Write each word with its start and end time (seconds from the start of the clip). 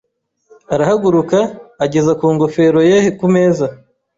Arahaguruka, 0.73 1.39
ageza 1.85 2.11
ku 2.19 2.25
ngofero 2.35 2.79
ye 2.89 2.99
ku 3.19 3.25
meza. 3.33 3.65